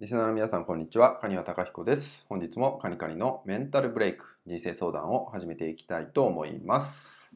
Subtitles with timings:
[0.00, 1.18] リスナーの皆さん、こんにちは。
[1.18, 2.24] カニワタカヒコです。
[2.30, 7.34] 本日もカニカニのメンタルブレイク人生相談を始めていきたいと思います。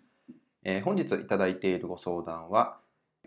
[0.62, 2.78] えー本日いただいているご相談は、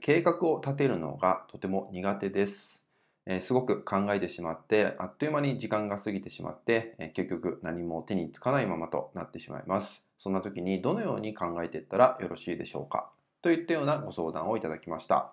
[0.02, 2.84] 計画を立てるのがとても苦手です。
[3.28, 10.04] えーすごく考えてしまって、あっという間に時間が過ぎてしまって、えー結局何も手につかないままとなってしまいます。
[10.18, 13.12] そんな時にどのように考えていったらよろしいでしょうか？
[13.44, 15.32] といったようなご相談をいただきました。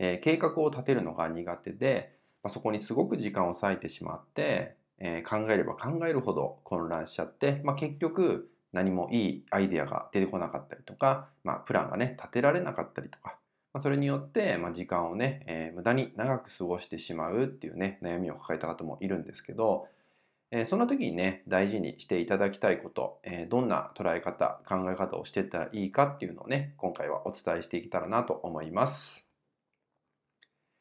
[0.00, 2.17] え計画を立てるのが苦手で、
[2.48, 13.38] ま、そこにすごく時間を割いてしまって、えー考えれば考えるほど混乱しちゃって、まあ、結局何もいいアイデアが出てこなかったりとか、まあ、プランがね立てられなかったりとか、
[13.72, 19.86] まあ、それによって、ま、時間をね、えー無駄に長く過ごしてしまうっていうね悩みを抱えた方もいるんですけど、
[20.50, 29.28] えーそんな時にね大事にしていただきたいこと、えどんな捉え方考え方をしてったらいいかっていうのをね今回はお伝えしていけたらなと思います。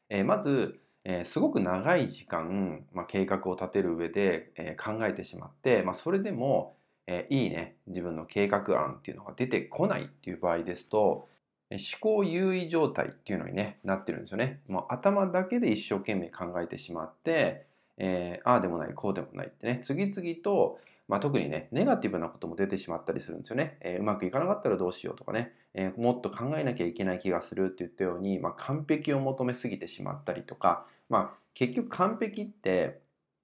[0.09, 0.79] えまず、
[1.09, 6.75] えーすごく長い時間、まあ、計画を立てる上で、えー考えてしまって、まあ、それでも、
[7.07, 11.29] えーいいね自分の計画案っていうのが出てこないっていう場合ですと
[11.71, 14.61] 思考優位状態っていうのに、ね、なってるんですよね。
[14.67, 17.65] もう頭だけで一生懸命考えてしまって、
[17.97, 23.77] えああでもないこうでもないってね次々と、まあ、特にねネガティブなことも出てしまったりするんですよね。
[23.81, 32.99] えーうまくいかなかったらどうしようとかね、えーもっと考えなきゃいけない気がするって言ったように、まあ、完璧を求めすぎてしまったりとか、まあ、結局完璧って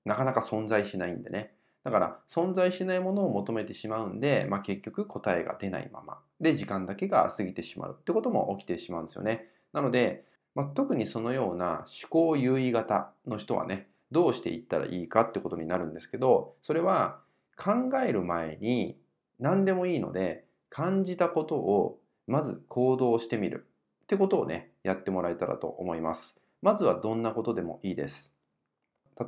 [0.05, 1.53] なかなか存在しないんでね。
[1.83, 6.19] だから存在しないものを求めてしまうんで、まあ、結局答えが出ないまま。
[6.39, 9.47] で時間だけが過ぎてしまうってことも起きてしまうんですよね。
[9.73, 17.19] なので、まあ、特にそのような思考優位型の人はねどうしていったらいいかってことになるんですけどそれは
[17.57, 17.73] 考
[18.05, 18.97] える前に
[19.39, 23.67] 何でもいいので感じたことをまず行動してみる。
[24.03, 26.39] ってことをねやってもらえたらと思います。
[26.61, 28.35] まずはどんなことでもいいです。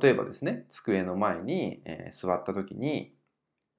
[0.00, 3.15] 例えばですね机の前に、えー座った時に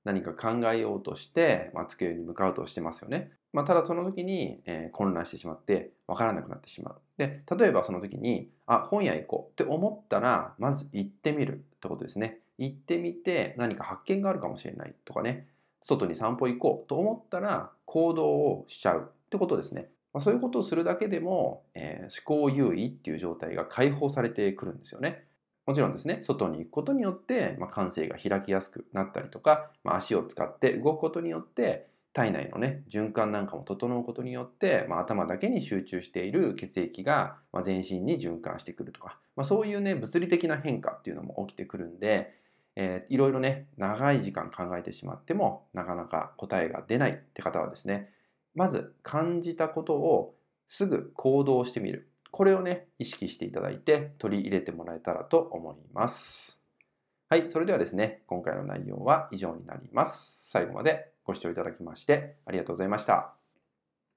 [0.08, 15.48] 何か考えようとして、まあ、机に向かうとしてますよね、まあ、ただその時に、えー混乱してしまって分からなくなってしまうで例えばその時にあ本屋行こうって思ったらまず行ってみるってことですね行ってみて何か発見があるかもしれないとかね
[15.82, 19.90] 外に散歩行こうと思ったら行動をしちゃうってことですね。
[20.14, 25.27] まあ、そういうことをするだけでも、えー思考優位っていう状態が解放されてくるんですよね。
[25.68, 42.34] もちろんですね、外に行くことによって、まあ、感性が開きやすくなったりとか、まあ、足を使って動くことによって、体内のね、循環なんかも整うことによって、まあ、頭だけに集中している血液が、まあ、全身に循環してくるとか、まあ、そういうね、物理的な変化っていうのも起きてくるんで、
[42.80, 48.12] えーいろいろね長い時間考えてしまってもなかなか答えが出ないって方はですね
[48.54, 50.36] まず感じたことを
[50.68, 52.10] すぐ行動してみる。
[52.38, 56.60] これをね意識していただいて取り入れてもらえたらと思います。
[57.30, 60.48] はいそれではですね今回の内容は以上になります。
[60.52, 63.47] 最後までご視聴いただきましてありがとうございました。